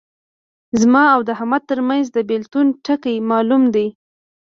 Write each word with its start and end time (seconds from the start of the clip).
زما 0.81 1.03
او 1.13 1.19
د 1.27 1.29
احمد 1.37 1.63
ترمنځ 1.69 2.05
د 2.11 2.17
بېلتون 2.29 2.67
ټکی 2.85 3.15
معلوم 3.29 3.63
دی. 3.75 3.87